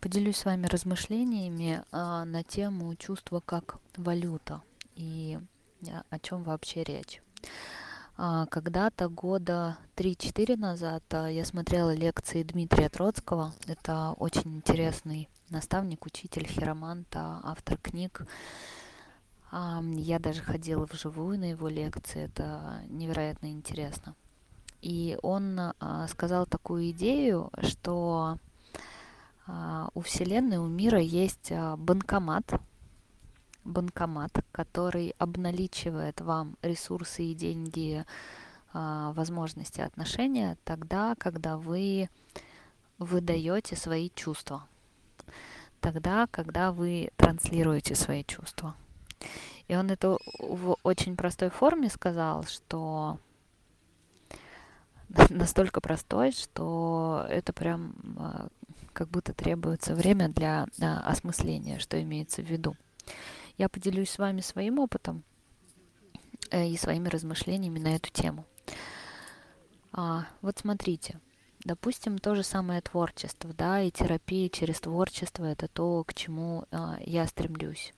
[0.00, 4.62] Поделюсь с вами размышлениями а, на тему чувства как валюта
[4.94, 5.38] и
[5.90, 7.20] а, о чем вообще речь.
[8.20, 13.52] А, когда-то года 3-4 назад а, я смотрела лекции Дмитрия Троцкого.
[13.66, 18.22] Это очень интересный наставник, учитель, хиромант, а, автор книг.
[19.52, 22.24] А, я даже ходила вживую на его лекции.
[22.24, 24.16] Это невероятно интересно.
[24.80, 25.72] И он
[26.08, 28.38] сказал такую идею, что
[29.94, 32.60] у Вселенной, у мира есть а, банкомат,
[33.64, 38.04] банкомат, который обналичивает вам ресурсы и деньги,
[38.74, 42.10] а, возможности отношения тогда, когда вы
[42.98, 44.66] выдаете свои чувства,
[45.80, 48.74] тогда, когда вы транслируете свои чувства.
[49.68, 53.18] И он это в очень простой форме сказал, что
[55.30, 57.94] настолько простой, что это прям
[58.98, 62.74] как будто требуется время для а, осмысления, что имеется в виду.
[63.56, 65.22] Я поделюсь с вами своим опытом
[66.50, 68.44] э, и своими размышлениями на эту тему.
[69.92, 71.20] А, вот смотрите,
[71.64, 76.98] допустим, то же самое творчество, да, и терапия через творчество это то, к чему а,
[77.06, 77.94] я стремлюсь.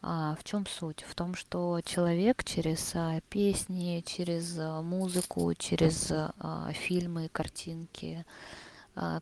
[0.00, 1.04] А, в чем суть?
[1.06, 8.24] В том, что человек через а, песни, через а, музыку, через а, фильмы, картинки,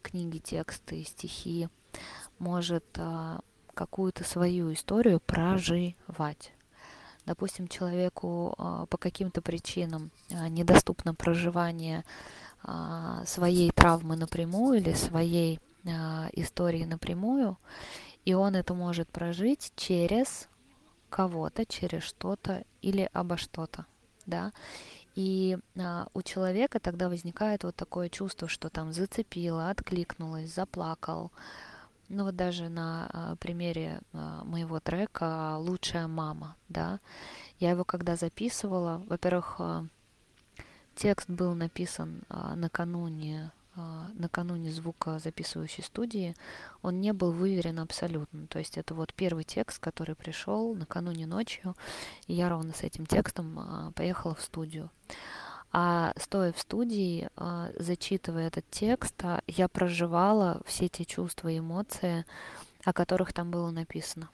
[0.02, 1.68] книги, тексты, стихи,
[2.38, 3.40] может а,
[3.74, 6.52] какую-то свою историю проживать.
[7.24, 12.04] Допустим, человеку а, по каким-то причинам недоступно проживание
[13.26, 15.58] своей травмы напрямую или своей
[16.32, 17.58] истории напрямую,
[18.24, 20.48] и он это может прожить через
[21.10, 23.86] кого-то, через что-то или обо что-то,
[24.26, 24.52] да.
[25.14, 31.30] И а, у человека тогда возникает вот такое чувство, что там зацепило, откликнулось, заплакал.
[32.08, 36.98] Ну вот даже на а, примере а, моего трека «Лучшая мама», да,
[37.58, 39.86] я его когда записывала, во-первых, а,
[40.94, 46.36] текст был написан а, накануне накануне звукозаписывающей студии,
[46.82, 48.46] он не был выверен абсолютно.
[48.48, 51.74] То есть это вот первый текст, который пришел накануне ночью,
[52.26, 54.90] и я ровно с этим текстом а, поехала в студию.
[55.72, 62.26] А стоя в студии, а, зачитывая этот текст, я проживала все те чувства и эмоции,
[62.84, 64.28] о которых там было написано.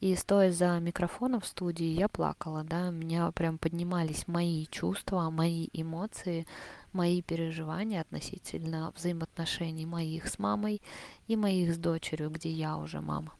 [0.00, 5.30] И стоя за микрофоном в студии, я плакала, да, у меня прям поднимались мои чувства,
[5.30, 6.46] мои эмоции,
[6.92, 10.82] мои переживания относительно взаимоотношений моих с мамой
[11.28, 13.32] и моих с дочерью, где я уже мама.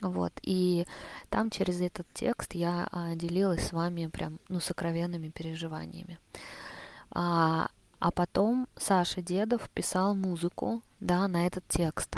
[0.00, 0.86] Вот, и
[1.28, 6.18] там через этот текст я а, делилась с вами прям, ну, сокровенными переживаниями.
[7.10, 7.68] А,
[7.98, 12.16] а потом Саша Дедов писал музыку, да, на этот текст.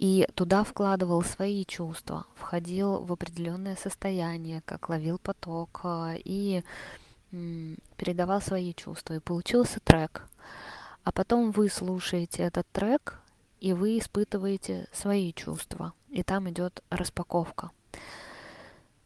[0.00, 6.62] И туда вкладывал свои чувства, входил в определенное состояние, как ловил поток, а, и
[7.30, 10.26] передавал свои чувства, и получился трек.
[11.04, 13.20] А потом вы слушаете этот трек,
[13.60, 17.70] и вы испытываете свои чувства, и там идет распаковка.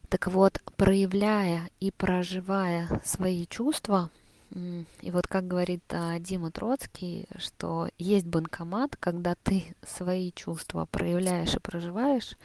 [0.07, 4.11] Так вот, проявляя и проживая свои чувства,
[4.51, 11.55] и вот как говорит а, Дима Троцкий, что есть банкомат, когда ты свои чувства проявляешь
[11.55, 12.37] и проживаешь,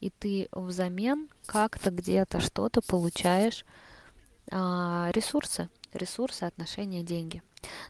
[0.00, 3.64] и ты взамен как-то где-то что-то получаешь
[4.50, 7.42] а, ресурсы, ресурсы, отношения, деньги.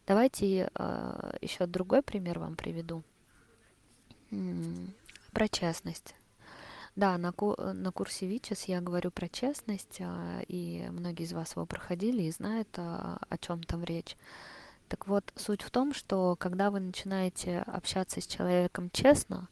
[0.06, 3.02] Давайте а, еще другой пример вам приведу.
[5.32, 6.14] Про честность.
[6.96, 7.34] Да, на,
[7.74, 12.30] на курсе ВИЧЕС я говорю про честность, а, и многие из вас его проходили и
[12.30, 14.16] знают, о чем там речь.
[14.88, 19.48] Так вот, суть в том, что когда вы начинаете общаться с человеком честно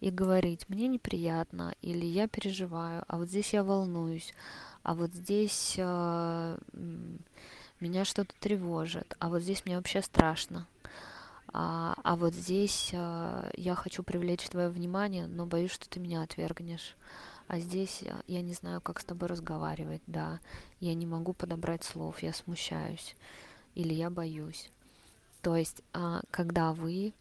[0.00, 4.34] и говорить, мне неприятно, или я переживаю, а вот здесь я волнуюсь,
[4.82, 6.58] а вот здесь э,
[7.80, 10.66] меня что-то тревожит, а вот здесь мне вообще страшно,
[11.52, 16.22] а, а вот здесь э, я хочу привлечь твое внимание, но боюсь, что ты меня
[16.22, 16.96] отвергнешь.
[17.46, 20.40] А здесь я не знаю, как с тобой разговаривать, да,
[20.80, 23.16] я не могу подобрать слов, я смущаюсь
[23.74, 24.70] или я боюсь.
[25.42, 27.12] То есть, э, когда вы,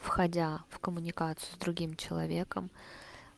[0.00, 2.70] входя в коммуникацию с другим человеком,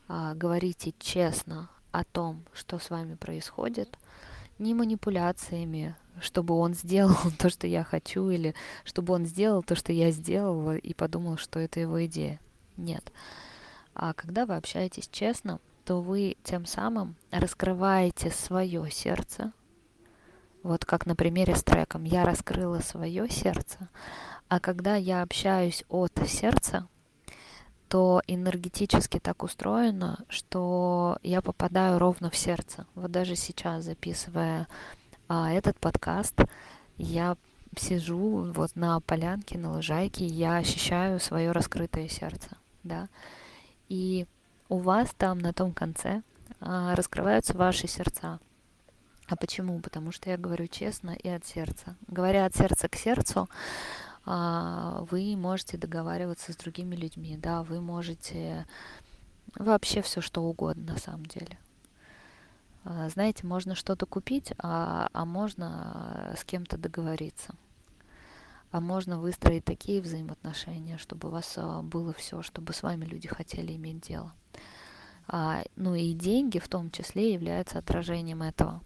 [0.07, 3.97] э, говорите честно о том, что с вами происходит,
[4.59, 9.91] не манипуляциями, чтобы он сделал то, что я хочу, или чтобы он сделал то, что
[9.91, 12.39] я сделала, и подумал, что это его идея.
[12.77, 13.11] Нет.
[13.93, 19.51] А когда вы общаетесь честно, то вы тем самым раскрываете свое сердце.
[20.63, 22.05] Вот как на примере с треком.
[22.05, 23.89] Я раскрыла свое сердце,
[24.47, 26.87] а когда я общаюсь от сердца,
[27.93, 32.87] что энергетически так устроено, что я попадаю ровно в сердце.
[32.95, 34.67] Вот даже сейчас, записывая
[35.27, 36.35] а, этот подкаст,
[36.97, 37.37] я
[37.77, 43.09] сижу вот на полянке, на лужайке, я ощущаю свое раскрытое сердце, да.
[43.89, 44.27] И
[44.69, 46.21] у вас там на том конце
[46.59, 48.39] а, раскрываются ваши сердца.
[49.27, 49.79] А почему?
[49.79, 51.95] Потому что я говорю честно и от сердца.
[52.07, 53.49] Говоря от сердца к сердцу,
[54.25, 58.65] а, вы можете договариваться с другими людьми, да, вы можете
[59.55, 61.57] вообще все что угодно на самом деле.
[62.83, 67.53] А, знаете, можно что-то купить, а, а можно с кем-то договориться.
[68.71, 73.73] А можно выстроить такие взаимоотношения, чтобы у вас было все, чтобы с вами люди хотели
[73.75, 74.33] иметь дело.
[75.27, 78.81] А, ну и деньги в том числе являются отражением этого.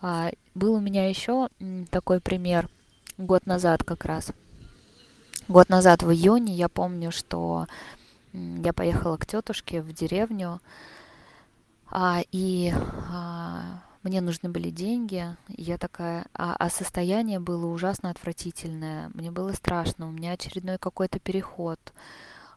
[0.00, 1.48] А, был у меня еще
[1.90, 2.68] такой пример
[3.18, 4.32] год назад как раз.
[5.48, 7.66] Год назад в июне я помню, что
[8.32, 10.60] я поехала к тетушке в деревню,
[11.90, 12.72] а, и
[13.10, 15.36] а, мне нужны были деньги.
[15.48, 19.10] Я такая, а, а состояние было ужасно отвратительное.
[19.14, 20.08] Мне было страшно.
[20.08, 21.78] У меня очередной какой-то переход.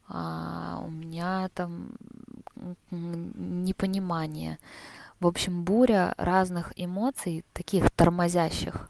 [0.08, 1.94] А, у меня там
[2.92, 4.60] непонимание.
[5.20, 8.90] В общем, буря разных эмоций, таких тормозящих.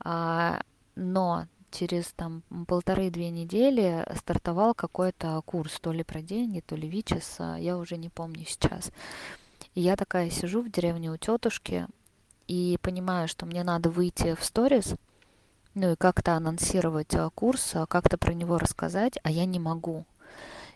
[0.00, 0.60] А,
[0.96, 7.38] но через там полторы-две недели стартовал какой-то курс, то ли про деньги, то ли ВИЧЕС,
[7.58, 8.90] я уже не помню сейчас.
[9.74, 11.86] И я такая сижу в деревне у тетушки
[12.46, 14.94] и понимаю, что мне надо выйти в сторис,
[15.74, 20.04] ну и как-то анонсировать а, курс, а, как-то про него рассказать, а я не могу.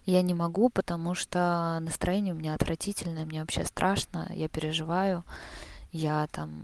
[0.06, 5.24] Я не могу, потому что настроение у меня отвратительное, мне вообще страшно, я переживаю,
[5.92, 6.62] я там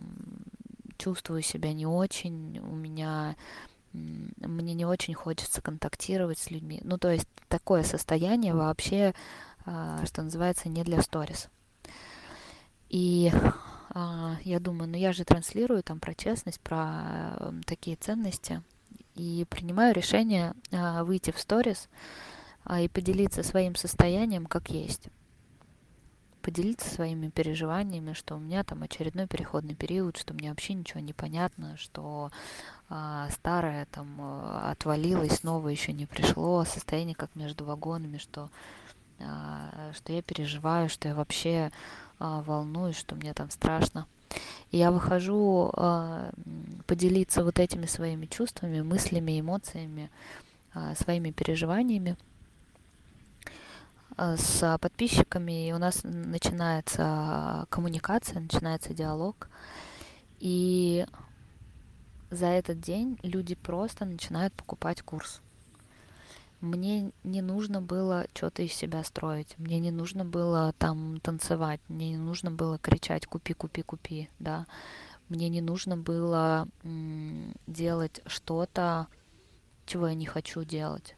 [0.96, 3.36] чувствую себя не очень, у меня
[3.94, 6.80] мне не очень хочется контактировать с людьми.
[6.84, 9.14] Ну, то есть такое состояние вообще,
[9.64, 11.48] а, что называется, не для сторис.
[12.88, 13.32] И
[13.90, 18.62] а, я думаю, ну я же транслирую там про честность, про такие ценности,
[19.14, 21.88] и принимаю решение а, выйти в сторис
[22.78, 25.08] и поделиться своим состоянием как есть
[26.44, 31.14] поделиться своими переживаниями, что у меня там очередной переходный период, что мне вообще ничего не
[31.14, 32.30] понятно, что
[32.90, 38.50] а, старое там а, отвалилось, снова еще не пришло, состояние как между вагонами, что,
[39.20, 41.70] а, что я переживаю, что я вообще
[42.18, 44.06] а, волнуюсь, что мне там страшно.
[44.70, 46.30] И я выхожу а,
[46.86, 50.10] поделиться вот этими своими чувствами, мыслями, эмоциями,
[50.74, 52.33] а, своими переживаниями Э,
[54.16, 59.48] с подписчиками, и у нас начинается коммуникация, начинается диалог.
[60.38, 61.06] И
[62.30, 65.40] за этот день люди просто начинают покупать курс.
[66.60, 72.10] Мне не нужно было что-то из себя строить, мне не нужно было там танцевать, мне
[72.10, 74.66] не нужно было кричать «купи, купи, купи», да.
[75.28, 76.68] Мне не нужно было
[77.66, 79.08] делать что-то,
[79.86, 81.16] чего я не хочу делать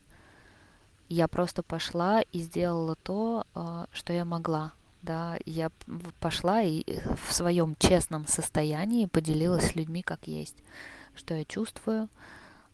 [1.08, 4.72] я просто пошла и сделала то, а, что я могла.
[5.02, 5.70] Да, я
[6.18, 10.56] пошла и э, в своем честном состоянии поделилась с людьми как есть,
[11.14, 12.08] что я чувствую,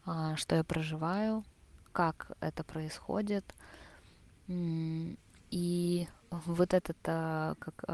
[0.05, 1.43] а, что я проживаю,
[1.91, 3.45] как это происходит.
[4.47, 7.85] И вот это а, как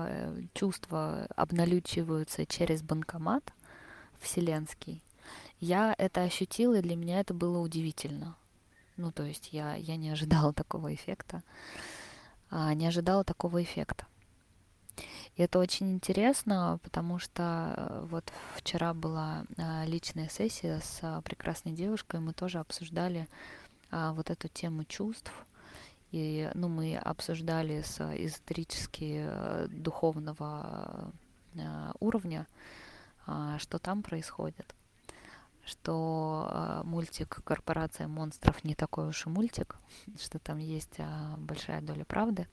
[0.53, 3.53] чувство обналючиваются через банкомат
[4.19, 5.03] вселенский.
[5.59, 8.37] Я это ощутила, и для меня это было удивительно.
[8.99, 11.41] Ну, то есть я, я не ожидала такого эффекта.
[12.51, 14.05] А, не ожидала такого эффекта.
[15.37, 21.21] И это очень интересно, потому что э, вот вчера была а, личная сессия с а,
[21.21, 23.29] прекрасной девушкой, мы тоже обсуждали
[23.89, 25.31] а, вот эту тему чувств.
[26.11, 31.13] И ну, мы обсуждали с эзотерически э, духовного
[31.99, 32.45] уровня,
[33.57, 34.75] что там происходит
[35.69, 39.77] что э, мультик «Корпорация монстров» не такой уж и мультик,
[40.19, 41.07] что там есть э,
[41.37, 42.47] большая доля правды.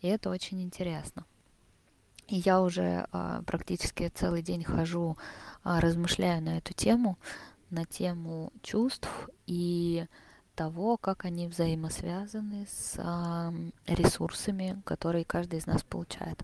[0.00, 1.24] И это очень интересно.
[2.28, 5.16] И я уже э, практически целый день хожу,
[5.64, 7.18] размышляю на эту тему,
[7.70, 9.08] на тему чувств
[9.46, 10.06] и
[10.54, 12.98] того, как они взаимосвязаны с
[13.86, 16.42] ресурсами, которые каждый из нас получает.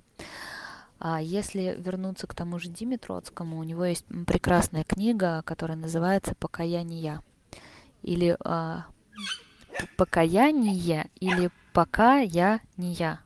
[1.00, 6.34] А если вернуться к тому же Диме Троцкому, у него есть прекрасная книга, которая называется
[6.34, 7.20] «Покаяние».
[8.02, 8.86] Или а,
[9.96, 13.20] «Покаяние» или «Пока я не я».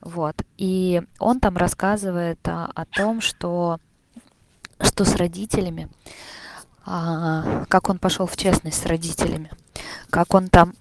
[0.00, 0.36] Вот.
[0.58, 3.80] И он там рассказывает а, о том, что,
[4.80, 5.88] что с родителями,
[6.84, 9.50] а, как он пошел в честность с родителями,
[10.10, 10.74] как он там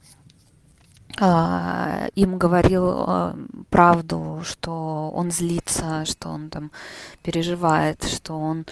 [1.20, 3.36] им говорил а,
[3.70, 6.72] правду, что он злится, что он там
[7.24, 8.66] переживает, что он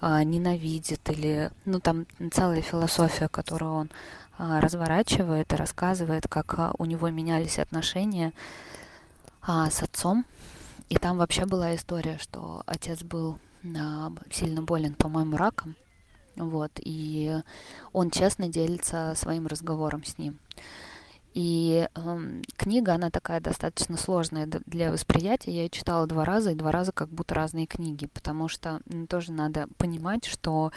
[0.00, 3.90] а, ненавидит, или ну там целая философия, которую он
[4.38, 8.32] а, разворачивает и рассказывает, как а, у него менялись отношения
[9.42, 10.24] а, с отцом.
[10.88, 13.38] И там вообще была история, что отец был
[13.76, 15.76] а, сильно болен, по-моему, раком.
[16.36, 17.36] Вот, и
[17.92, 20.38] он честно делится своим разговором с ним.
[21.32, 25.52] И э, книга, она такая достаточно сложная для восприятия.
[25.52, 29.06] Я ее читала два раза, и два раза как будто разные книги, потому что ну,
[29.06, 30.72] тоже надо понимать, что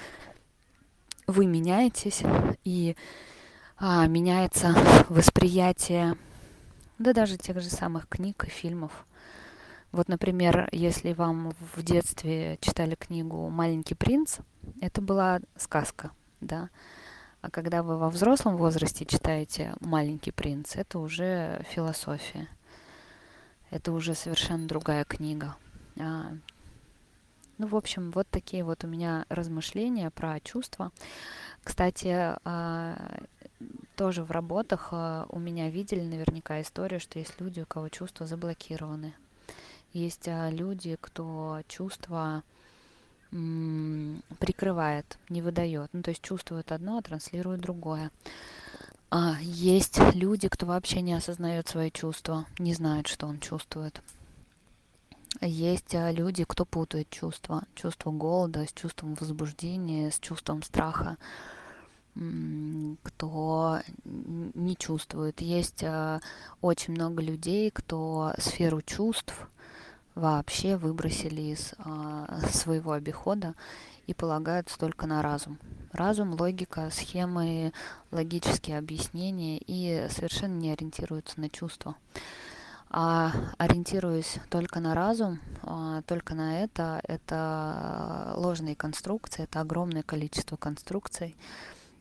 [1.26, 2.22] вы меняетесь,
[2.64, 2.96] и
[3.78, 4.76] а, меняется
[5.10, 6.18] восприятие,
[7.00, 9.06] да даже тех же самых книг и фильмов.
[9.92, 14.38] Вот, например, если вам в детстве читали книгу «Маленький принц»,
[14.82, 16.70] это была сказка, да,
[17.44, 22.48] а когда вы во взрослом возрасте читаете «Маленький принц», это уже философия.
[23.70, 25.58] Это уже совершенно другая книга.
[26.00, 26.32] А,
[27.58, 30.94] ну, в общем, вот такие вот у меня размышления про чувства.
[31.66, 33.20] Кстати, а,
[33.98, 38.26] тоже в работах а, у меня видели наверняка историю, что есть люди, у кого чувства
[38.26, 39.16] заблокированы.
[39.92, 42.42] Есть а, люди, кто чувства
[44.40, 45.90] прикрывает, не выдает.
[45.94, 48.12] Ну, то есть чувствует одно, а транслирует другое.
[49.10, 54.02] А есть люди, кто вообще не осознает свои чувства, не знает, что он чувствует.
[55.42, 57.64] Есть а, люди, кто путает чувства.
[57.76, 61.18] Чувство голода с чувством возбуждения, с чувством страха.
[62.16, 65.42] Кто не чувствует.
[65.42, 66.22] Есть а,
[66.62, 69.34] очень много людей, кто сферу чувств
[70.16, 73.56] вообще выбросили из а, своего обихода
[74.08, 75.60] и полагаются только на разум.
[75.92, 77.74] Разум, логика, схемы,
[78.12, 81.96] логические объяснения и совершенно не ориентируются на чувства.
[82.90, 90.58] А ориентируясь только на разум, а, только на это, это ложные конструкции, это огромное количество
[90.58, 91.36] конструкций,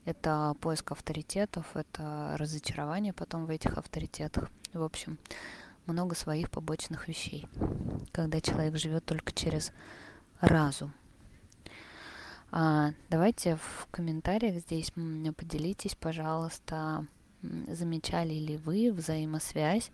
[0.04, 4.50] это поиск авторитетов, это разочарование потом в этих авторитетах.
[4.75, 5.16] В общем,
[5.86, 7.46] много своих побочных вещей,
[8.12, 9.72] когда человек живет только через
[10.40, 10.92] разум.
[12.50, 17.06] А, давайте в комментариях здесь поделитесь, пожалуйста,
[17.42, 19.90] замечали ли вы взаимосвязь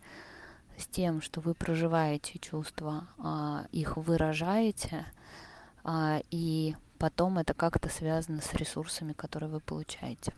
[0.77, 5.07] с тем, что вы проживаете чувства, а, их выражаете,
[5.85, 10.33] а, и потом это как-то связано с ресурсами, которые вы получаете.